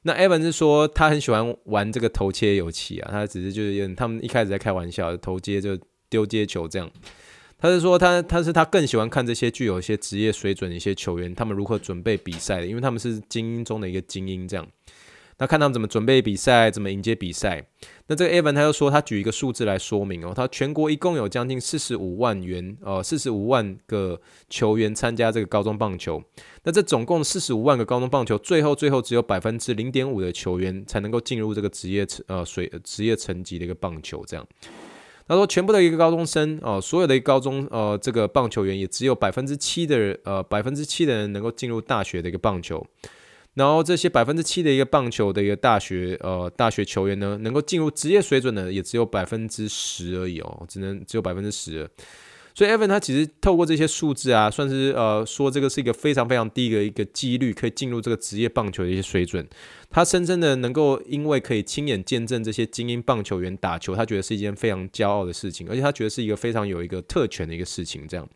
[0.03, 5.77] 那 Evan 是说他很喜欢玩这个投切游戏啊，他只是就是他们一开始在开玩笑，投接就
[6.09, 6.89] 丢接球这样。
[7.59, 14.47] 他是说他他是他更喜欢看这些具有一些职业水准的一些球员，他们如何准备比赛的，因为他们是精英中的一个精英。
[14.47, 14.67] 这样，
[15.39, 17.63] 那看他们怎么准备比赛，怎么迎接比赛。
[18.07, 24.19] 那这个 Evan 他又说，他举一个数字来说明哦，他全国一共有将近四十五万元，呃，四十五万个
[24.49, 26.23] 球员参加这个高中棒球。
[26.63, 34.45] 那这总共四十五万个高中棒球，最后最后只有百分之零点五的球员才能够进入这个职业呃水职业层级的一个棒球这样。
[35.27, 42.83] 他说，全部的一个高中生哦，所有的一个高中呃，这个棒球员也只有百分之七的人呃，百分之七的人能够进入大学的一个棒球。
[43.57, 51.89] 然后这些百分之七的一个棒球的一个大学呃大学球员呢，能够进入职业水准的也只有百分之十而已哦，只能只有百分之十。
[52.53, 59.47] 所以 Evan 他其实透过这些数字啊，算是呃说这个是一个非常非常低的一个几率可以进入这个职业棒球的一些水准。
[59.89, 68.07] 他深深的能够因为可以亲眼见证这些精英棒球员打球，他觉得是一件非常骄傲的事情，而且他觉得是一个非常有一个特权的一个事情。
[68.07, 68.27] 这样，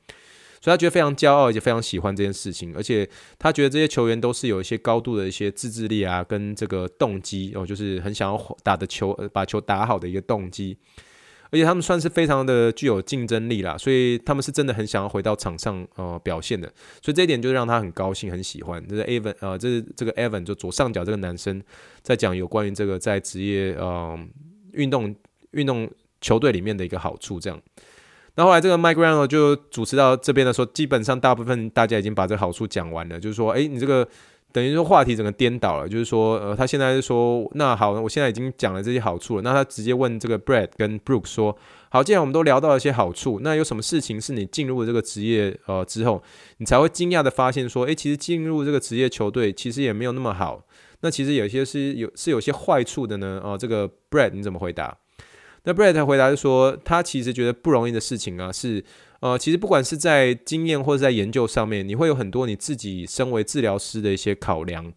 [0.62, 2.74] 所以他觉得非常骄傲，也非常喜欢这件事情。
[2.76, 10.78] 而且他觉得这些球员都是有一些高度的一些自制力啊，跟这个动机哦，就是很想要打的球，把球打好的一个动机。
[11.54, 16.65] 而且他们算是非常的具有竞争力啦，所以他们是真的很想要回到场上呃表现的，
[17.02, 18.82] 所以这一点就让他很高兴很喜欢。
[18.88, 21.62] 这是 Evan 呃，这是这个 Evan 就左上角这个男生
[22.02, 24.17] 在讲有关于这个在职业呃
[24.71, 25.13] 运动
[25.52, 27.62] 运动球队里面的一个好处这样。
[28.36, 34.08] 那后来这个 Mike Grano 就主持到这边的时候，基本上大部分大家已经把这个好处讲完了，就是说，哎，你这个。
[34.54, 46.22] 等于说话题整个颠倒了，就是说，呃，他现在是说，那好，我现在已经讲了这些好处了，那他直接问这个 Brad 跟 Brooke 说，好，既然我们都聊到了一些好处，那有什么事情是你进入了这个职业呃之后，
[46.58, 50.62] 你才会惊讶的发现说，诶，其实进入这个职业球队其实也没有那么好，
[51.00, 53.39] 那其实有些是有是有些坏处的呢？
[53.41, 54.98] 哦，这个 Brad 你怎么回答？
[55.63, 58.84] 那 Brad 回答是说，他其实觉得不容易的事情啊是。
[59.21, 64.91] 呃，其实不管是在经验或者在研究上面，你会有很多你自己身为治疗师的一些考量。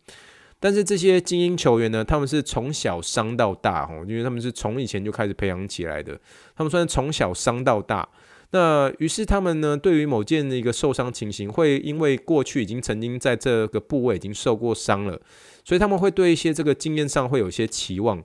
[0.59, 6.19] 但是这些精英球员呢，他们是从小伤到大哦，因为他们是从以前就开始培养起来的，
[6.57, 8.09] 他们算是从小伤到大。
[8.53, 15.21] 那于是他们呢，对于某件的一个受伤情形，会因为过去已经曾经在这个部位已经受过伤了，
[15.67, 18.25] 所以他们会对一些这个经验上会有一些期望。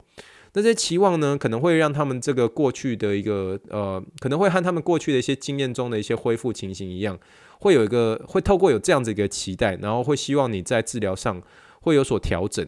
[0.54, 7.20] 那这些期望呢，可能会让他们这个过去的一个呃，可能会和他们过去的一些经验中的一些恢复情形一样，
[7.60, 11.42] 会有一个会透过有这样子一个期待，然后会希望你在治疗上
[11.82, 12.68] 会有所调整。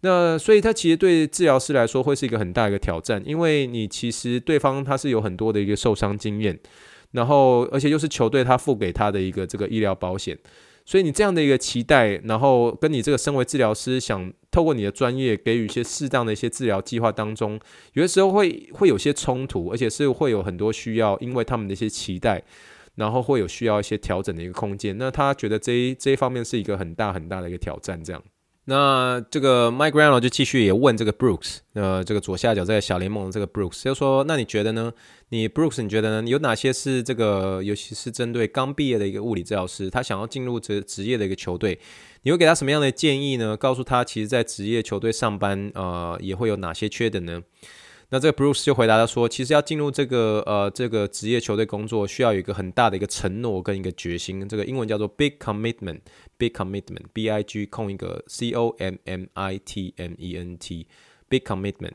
[0.00, 6.58] 那所以他其实对治疗师来说会是一个很大一个挑战，因为你其实对方他是有很多的一个受伤经验，
[7.10, 10.38] 然后而且又是球队他付给他的一个这个医疗保险。
[10.88, 17.60] 所以你这样的一个期待，然后跟你这个身为治疗师想透过你的专业给予一些适当的一些治疗计划当中，
[17.92, 22.42] 有的时候会会有些冲突，而且是会有很多需要，因为他们的一些期待，
[22.94, 24.96] 然后会有需要一些调整的一个空间。
[24.96, 28.22] 那他觉得这一这一方面是一个很大很大的一个挑战，这样。
[28.64, 34.92] 那这个 Mike Grano 就继续也问这个 Brooks，呃，这个左下角这个小联盟的这个 Brooks，就说，那你觉得呢？
[35.30, 36.28] 你 Brooks，你觉得呢？
[36.28, 41.78] 有哪些是这个，尤其是针对刚毕业的一个物理治疗师，他想要进入这职业的一个球队，
[42.22, 43.54] 你会给他什么样的建议呢？
[43.54, 47.42] 告诉他，其实，在职业球队上班，呃，也会有哪些缺点呢？
[48.10, 54.48] 那这个 Bruce 就回答他说，其实要进入这个呃这个职业球队工作，需要有一个很大的一个承诺跟一个决心。
[54.48, 60.56] 这个英文叫做 big commitment，big commitment，B I G 空一个 c o m m i t m e n
[60.56, 60.86] t
[61.28, 61.92] big commitment。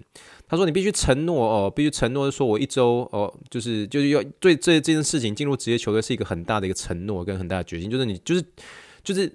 [0.47, 8.43] 他说你必须承诺哦，必须承诺说，我一周哦，就是就是要对这这件事情进入职业球队是一个很大的一个承诺跟很大的决心，就是你就是
[9.03, 9.31] 就是。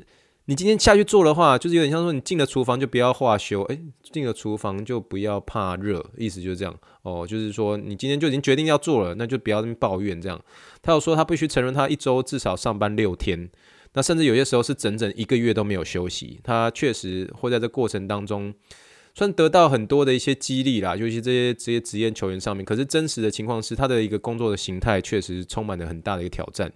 [0.50, 10.42] 你今天下去做的话，就是有点像说你进了厨房就不要化修，诶，进了厨房就不要怕热，意思就是这样哦，就是说你今天就已经决定要做了，那就不要那么抱怨这样。
[10.80, 13.50] 他有说他必须承认他一周至少上班六天，
[13.92, 16.40] 那甚至有些时候是整整一个月都没有休息。
[16.42, 18.54] 他确实会在这过程当中，
[19.18, 22.64] 算得到很多的一些激励啦，尤其这些这些职业球员上面。
[22.64, 26.72] 可是真实的情况是，他的一个工作的形态确实充满了很大的一个挑战。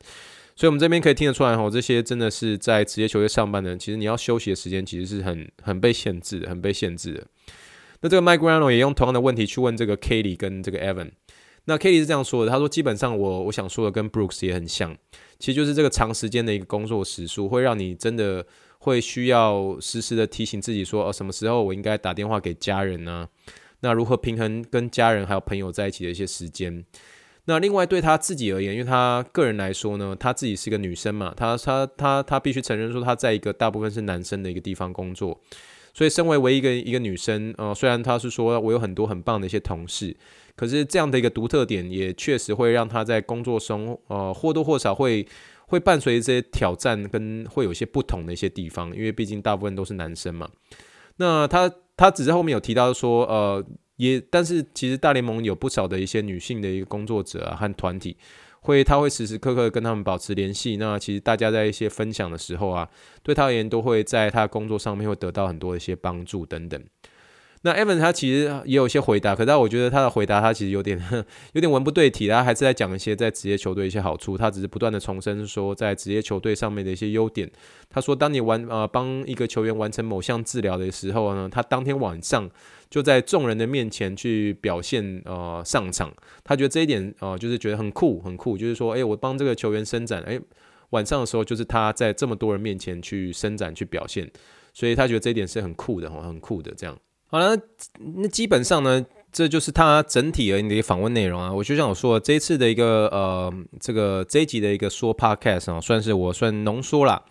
[0.56, 7.24] 所以，我们这边可以听得出来，吼，这些真的是在职业球队上班的人，其实你要休息的时间其实是很很被限制的，很被限制的。
[8.00, 11.12] 那这个 Mike Grano 也用同样的问题去问这个 Katie 跟这个 Evan。
[11.66, 14.96] 那 Katie 是这样说的，他说：“基本上我我想说的跟 Brooks 也很像，
[15.38, 18.44] 其实就是这个长时间的一个工作时数，会让你真的
[18.82, 23.28] 会需要时时的提醒自己说，哦，什么时候我应该打电话给家人呢？
[23.80, 26.84] 那如何平衡跟家人还有朋友在一起的一些时间？”
[27.46, 35.40] 那另外对他自己而言，因为他个人来说呢，他自己是一个女生嘛，他他他他必须承认说他在一个大部分是男生的一个地方工作，
[35.92, 40.16] 所以身为唯一一个一个女生，呃，虽然他是说我有很多很棒的一些同事，
[40.54, 45.26] 可是这样的一个独特点也确实会让他在工作中，呃，或多或少会
[45.72, 50.46] 会伴随这些挑战跟会有一些不同的一些地方，因为毕竟大部分都是男生嘛。
[51.16, 53.64] 那他他只是后面有提到说，呃。
[53.96, 58.16] 也，但是其实大联盟有不少的一些女性的一个工作者啊和团体，
[58.62, 60.76] 会他会时时刻刻跟他们保持联系。
[60.76, 62.88] 那其实大家在一些分享的时候啊，
[63.22, 66.82] 对他而言都会在他工作上面会得到很多的一些帮助等等。
[67.64, 71.00] 那 Evan 他其实也有些回答，可是我觉得他的回答他其实有点
[71.52, 77.48] 有点文不对题，他还是在讲一些在职业球队一些好处，他只是不断的重申说在职业球队上面的一些优点。
[77.88, 82.50] 他说，当你完呃帮一个球员完成某项治疗的时候呢，他当天晚上
[82.90, 90.40] 就在众人的面前去表现呃上场，他觉得这一点呃就是觉得很酷很酷，就是说，诶，我帮这个球员伸展，诶，
[90.90, 94.28] 晚上的时候就是他在这么多人面前去伸展去表现，
[94.72, 96.98] 所以他觉得这一点是很酷的，很酷的这样。
[97.32, 97.56] 好了，
[97.98, 101.50] 那基本上呢，这就是他整体而言的一个访问内容啊。
[101.50, 107.24] 我就像我说的，这一次的一个呃，这个这一集的一个说 podcast 啊，算是我算浓缩啦，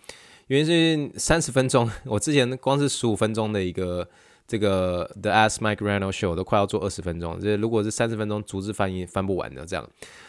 [0.48, 4.04] 因为是三十分钟， 我之前光是十五分钟的一个
[4.48, 9.88] 这个 The Ask Mike Grano Show 都快要做二十分钟，这如果是三十分钟逐字翻译翻不完的这样。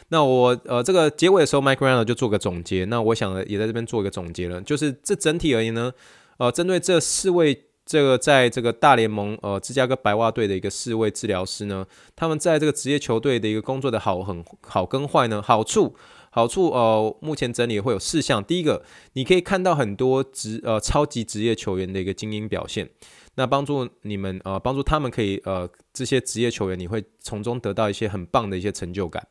[0.10, 2.86] 那我呃这个结尾的时候，Mike Rano 就做个总结。
[2.86, 5.92] 那我想也在这边做一个总结了，就是这整体而言呢，
[6.38, 7.64] 呃，针对这四位。
[7.86, 15.96] 这个在这个大联盟，呃，芝加哥白袜队的一个四位治疗师呢，他们在这个职业球队的一个工作的好很好跟坏呢，好处
[16.32, 18.44] 好处，呃，目前整理会有四项。
[18.44, 22.90] 第一个，你可以看到很多职呃超级职业球员的一个精英表现，
[23.36, 29.28] 那帮助你们呃帮助他们可以呃这些职业球员，你会从中得到一些很棒的一些成就感，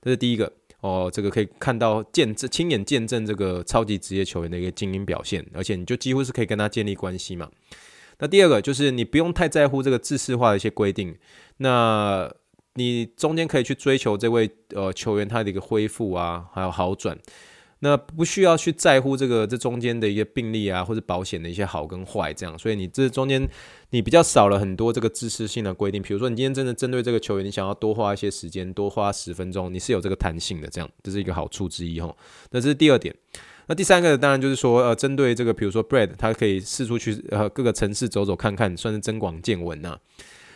[0.00, 0.52] 这是第一个。
[0.80, 7.50] 哦，这个可以看到见证亲眼见证这个超级职业球员的一个精英表现，而且你就几乎是可以跟他建立关系嘛。
[8.20, 11.16] 那第二个就是你不用太在乎这个制式化的一些规定，
[11.58, 12.32] 那
[12.74, 17.18] 你中间可以去追求这位呃球员他的一个恢复啊，还有好转，
[17.80, 23.48] 那不需要去在乎这个这中间的一些病例啊或者保险的一些好跟坏这样，所以你这中间
[23.90, 32.14] 你比较少了很多这个制式性的规定，比如说你今天真的针对这个球员，你想要多花一些时间，多花十分钟，你是有这个弹性的，这样这是一个好处之一哈。
[32.50, 33.14] 那这是第二点。
[33.70, 39.98] 那第三个当然就是说，呃，针对这个，比如说 Brad，他可以四处去呃各个城市走走看看，算是增广见闻呐。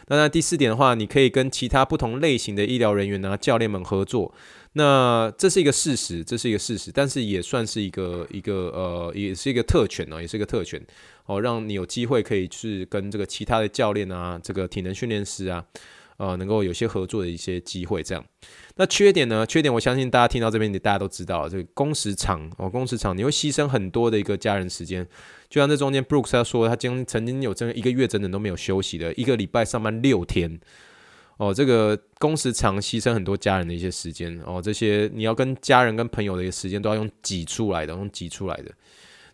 [0.08, 4.34] 那那第四点的话，你可以跟其他不同类型的医疗人员啊、教练们合作，
[4.74, 10.80] 那这是一个事实，这是一个事实，但是也算是一个一个呃，也是一个特权哦，也是一个特权
[11.26, 15.64] 哦，让你有机会可以去跟这个其他的教练啊、这个体能训练师啊。
[16.18, 18.24] 呃，能够有些合作的一些机会，这样。
[18.76, 19.44] 那缺点呢？
[19.44, 25.04] 缺点我相信大家听到这边，你大家都知道，这个工时长哦，工时长，你会牺牲很多的一个家人时间。
[25.48, 30.60] 就像这中间，Brooks 他说，他经曾经有这一个月整整都没有休息的，一个礼拜上班六天。
[31.42, 34.40] 哦，这个工时长，牺牲很多家人的一些时间。
[34.46, 38.70] 哦，这些你要跟家人跟朋友的一个时间都要用挤出来的，用挤出来的。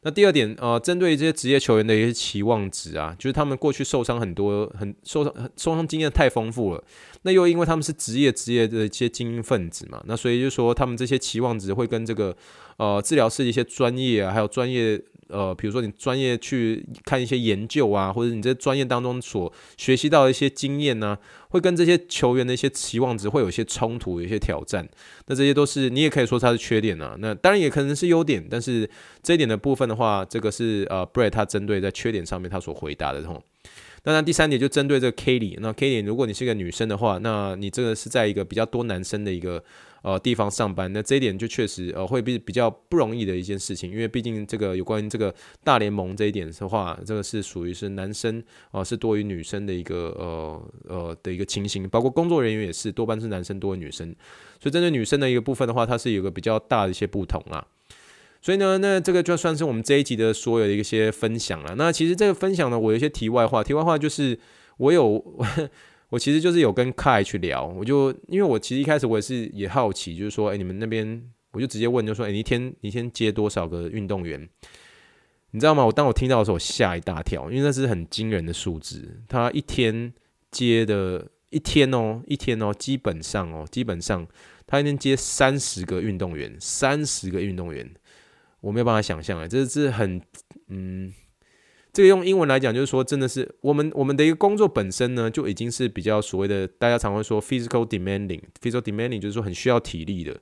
[0.00, 6.82] 那第二点，呃，针对这些职业球员的一些期望值啊，就是他们过去受伤很多，很受伤，受伤经验太丰富了。
[7.22, 12.34] 那又因为他们是职业职业的一些精英分子嘛，那所以就说他们这些期望值会跟这个
[12.78, 14.98] 呃治疗师的一些专业啊，还有专业。
[15.30, 21.18] 呃，比如说你专业去看一些研究啊，或者你这专业当中所学习到的一些经验呢、啊，
[21.50, 24.88] 会跟这些球员的一些期望值会有一些冲突，有一些挑战。
[25.26, 27.16] 那这些都是你也可以说它是缺点啊。
[27.18, 28.88] 那当然也可能是优点，但是
[29.22, 33.42] 这一点的部分的话，这个是呃，Brett 他针对在缺点上面他所回答的吼。
[34.04, 39.62] 那那第三点就针对这个 Katie，那 Katie 如果你是一个女生的话，那你这个是在一个比较多男生的一个。
[40.02, 45.34] 呃，地方上班，那这一点就确实呃会比比较不容易的一件事情，因为毕竟这个有关于这个
[45.64, 54.14] 大联盟这一点的话，这个是属于是男生啊、是多于女生的一个呃呃的一个情形，包括工作人员也是多半是男生多于女生，
[54.60, 57.66] 所以针对女生的一个部分的话，它是有个比较大的一些不同啊。
[58.40, 61.74] 所以呢，那这个就算是我们这一集的所有的一些分享了。
[61.76, 64.38] 那其实这个分享呢，我有一些题外话，题外话就是
[64.76, 65.24] 我有。
[66.10, 74.48] 我其实就是有跟 Kai 去聊，我就因为我其实一开始我也是也好奇，就是说，哎，你们那边，我就直接问，就说，哎，你一天你一天接多少个运动员？
[75.50, 75.84] 你知道吗？
[75.84, 79.22] 我当我听到的时候，我吓一大跳，因为那是很惊人的数字。
[79.28, 80.12] 他一天
[80.50, 84.26] 接的，一天哦，一天哦，基本上哦，基本上
[84.66, 87.86] 他一天接三十个运动员，三十个运动员，
[88.60, 90.22] 我没有办法想象啊，这是很
[90.68, 91.12] 嗯。
[91.98, 100.32] 这个用英文来讲，就是说，真的是我们我们的一个工作本身呢，就已经是比较所谓的，大家常会说 physical demanding，physical demanding 就是说很需要体力的。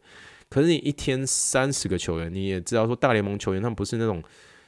[0.50, 4.22] 可是你一天三十个球员，你也知道说大联盟球员他们不是那种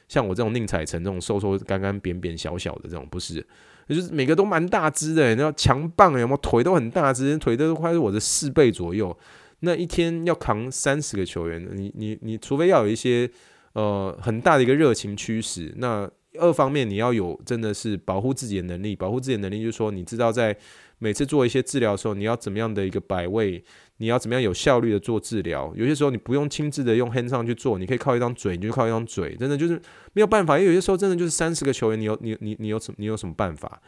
[0.07, 3.45] 像我这种宁采臣这种瘦瘦干干扁扁小小的这种，不是，
[3.87, 9.15] 就是每个都蛮大只的，然后强棒有没有腿都很大只，腿都快是我的四倍左右。
[9.59, 13.29] 那一天要扛三十个球员，你你你除非要有一些
[13.73, 16.09] 呃很大的一个热情驱使，那。
[16.37, 20.55] 二方面，你要有真的是保护自己的能力，保护自己的能力就是说，你知道在
[20.99, 23.63] 每次做一些治疗的时候，你要怎么样的一个摆位，
[23.97, 25.73] 你要怎么样有效率的做治疗。
[25.75, 29.81] 有些时候你不用亲自的用 hands on 去做，你可以靠一张嘴，你就靠一张嘴，真的就是
[30.13, 30.59] 没有办法。
[30.59, 33.81] 因为有些时候真的就是三十个球员，你有你你你有什么你有什么办法？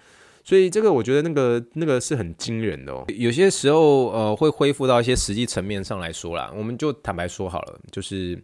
[0.43, 3.05] 所以这个我觉得那个那个是很惊人的哦。
[3.09, 8.43] 有些时候呃会恢复到一些实际层面上来说啦，我们就坦白说好了，就是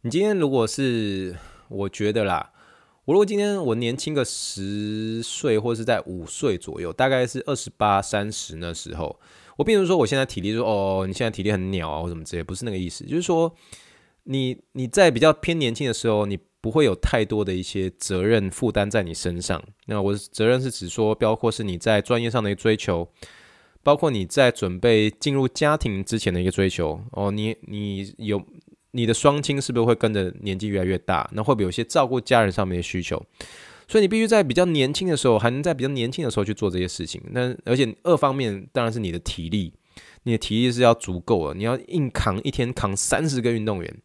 [0.00, 1.36] 你今天如果是
[1.68, 2.50] 我觉得啦。
[3.08, 9.18] 我如果今天我年轻个十岁，或者是在五岁左右，大概是二十八、三十那时候，
[9.56, 13.50] 我并不是说我现在体力说哦，你现在体力很鸟啊，或什么之类，不是那个意思，就是说
[14.24, 19.64] 你你在比较偏年轻的时候，你不会有太多的一些责任负担在你身上。
[19.86, 23.08] 那我的责任是指说，包括是你在专业上的一个追求，
[23.82, 27.00] 包括你在准备进入家庭之前的一个追求。
[27.12, 28.44] 哦，你你有。
[28.92, 31.28] 你的双亲是不是会跟着年纪越来越大？
[31.32, 33.22] 那会不会有些照顾家人上面的需求？
[33.86, 37.22] 所以你必须在比较年轻的时候，还能在比较年轻的时候去做这些事情。
[37.30, 39.72] 那而且二方面当然是你的体力，
[40.24, 41.54] 你的体力是要足够的。
[41.54, 43.96] 你要硬扛一天扛三十个运动员。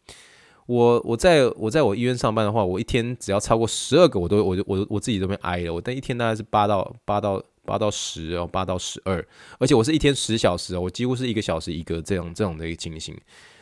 [0.66, 5.74] 我我在我在我医院上班的话，我一天只要超过十二个，我都我我我自己都被挨了。
[5.74, 9.22] 我但一天大概是八到八到八到十哦，八到十二，
[9.58, 13.14] 而且我是一天十小时哦，我几乎是一个小时一个这样这种的一个情形。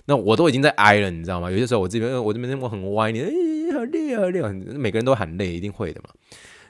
[0.06, 1.50] 那我都已经在挨了，你知道吗？
[1.50, 3.30] 有些时候我这边，我这边我很歪，你哎，
[3.72, 4.52] 好累啊，累啊！
[4.76, 6.10] 每个人都喊累，一定会的嘛。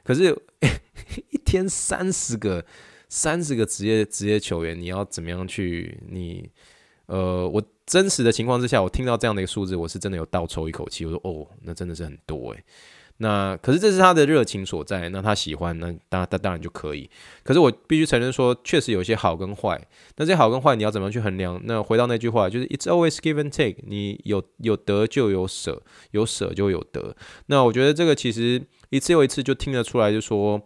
[0.04, 0.36] 可是
[1.30, 2.64] 一天三十个，
[3.08, 5.98] 三十个职业职业球员，你要怎么样去？
[6.08, 6.50] 你
[7.06, 11.04] 呃，我真实的情况之下，我听到这样的一个数字，我是真的有倒抽一口气。
[11.04, 12.64] 我说哦，那真的是很多诶。
[13.22, 17.08] 那可是这是他的热情所在，那他喜欢，那当当当然就可以。
[17.44, 19.80] 可是我必须承认说，确实有一些好跟坏。
[20.16, 21.60] 那这好跟坏，你要怎么去衡量？
[21.64, 23.76] 那回到那句话，就是 It's always give and take。
[23.86, 27.14] 你有有得就有舍，有舍就有得。
[27.46, 28.60] 那我觉得这个其实
[28.90, 30.60] 一次又一次就听得出来，就说，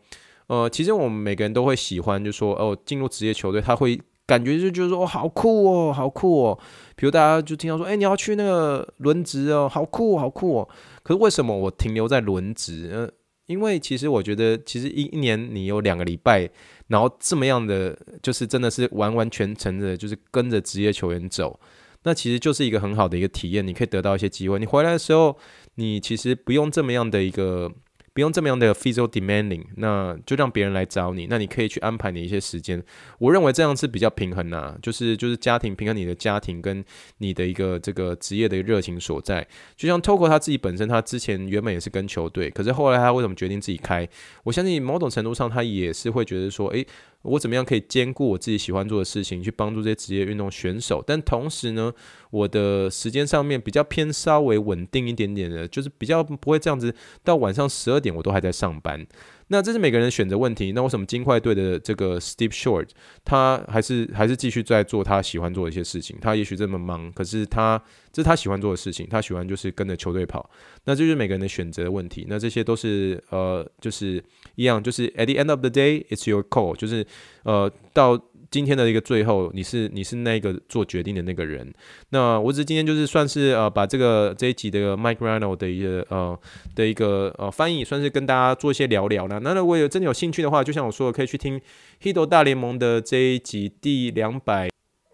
[0.47, 6.59] 呃，其实我们每个人都会喜欢，就说哦，进入职业球队，他会感觉就就是说哦，好酷哦，好酷哦。
[6.97, 10.69] 比如大家就听到说，哎，你要去那个轮值哦，好酷，好酷哦。
[11.07, 12.91] 可是为什么我停留在轮值？
[12.93, 13.09] 呃，
[13.47, 16.51] 因为其实我觉得，其实一一年你有两个礼拜，
[16.89, 21.61] 然后这么样的，就是真的是完完全全的，就是跟着职业球员走，
[22.03, 24.59] 那其实就是一个很好的一个体验，你可以得到一些机会。
[24.59, 25.39] 你回来的时候，
[25.77, 27.71] 你其实不用这么样的一个。
[28.17, 32.83] 不用这么样的 physical demanding，那就让别人来找你，那你可以去安排你一些时间。
[33.19, 36.83] 我认为这样是比较平衡呐、就是就是家庭平衡你的家庭跟
[37.19, 39.47] 你的一个这个职业的热情所在。
[39.77, 44.09] 就像 Toko 他自己本身，他之前原本也是跟球队，可是后来他为什么决定自己开？
[44.45, 46.87] 我相信某种程度上他也是会觉得说，诶。
[47.27, 51.93] 我怎么样可以兼顾我自己喜欢做的事情，去帮助这些职业运动选手，但同时呢，
[52.31, 59.07] 我的时间上面比较偏稍微稳定一点点的，就是比较不会这样子到晚上十二点我都还在上班。
[59.49, 60.73] 那这是每个人选择问题。
[60.73, 62.89] 那为什么金块队的这个 Steve Short
[63.25, 66.17] 他还是还是继续在做他喜欢做的一些事情？
[66.21, 67.81] 他也许这么忙，可是他
[68.13, 70.51] 这是他喜欢做的事情，他喜欢就是跟着球队跑。
[70.85, 72.27] 那这就是每个人的选择问题。
[72.29, 74.23] 那这些都是呃，就是
[74.55, 77.07] 一样，就是 At the end of the day, it's your call，就是
[77.45, 78.21] 呃到。
[78.51, 81.73] 今天的一个最后，你是你是那个做决定的那个人。
[82.11, 86.39] 那我只今天就是算是呃把这个这一集的 Mike Rano 的一个呃
[86.75, 89.41] 的一个呃翻译，算是跟大家做一些聊聊了。
[89.41, 91.61] 那如果有真的有兴趣的话，就像我说的，可以去听
[92.03, 94.71] Hito 大联盟的这一集第两百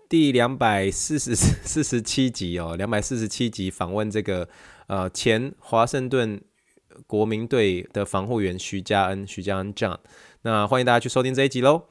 [0.09, 4.49] 第两百四十四十七集哦，两百四十七集访问这个
[4.87, 6.41] 呃前华盛顿
[7.07, 9.97] 国民队的防护员徐嘉恩徐嘉恩 John。
[10.43, 11.85] 那欢迎大家去收听这一集喽。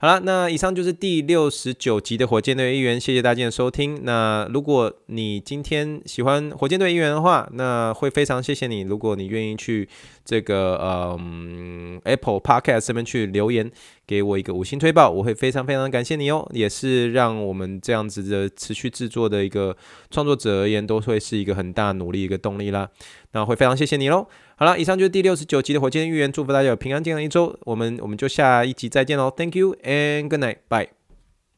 [0.00, 4.04] 好了，那以上就是第六十九集的火箭队一员，谢谢大家的收听。
[4.04, 8.82] 那如果你今天喜欢火箭队一员的话，那会非常谢谢你。
[8.82, 9.88] 如果你愿意去
[10.24, 13.68] 这个嗯 Apple Podcast 上面去留言，
[14.06, 16.48] 给我一个五星推爆，我会非常非常感谢你哦。
[16.52, 19.76] 也是让我们这样子的持续制作的一个
[20.12, 22.88] 创作者而言，都会是一个很大努力一个动力啦。
[23.32, 24.28] 那会非常谢谢你喽。
[24.58, 27.56] 好了，以上就是第六十九集的火箭预言，祝福大家有平安健康一周。
[27.60, 30.97] 我们我们就下一集再见喽，Thank you and good night，bye。